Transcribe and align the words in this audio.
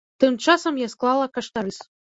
Тым 0.21 0.39
часам 0.45 0.81
я 0.85 0.91
склала 0.95 1.25
каштарыс. 1.37 1.79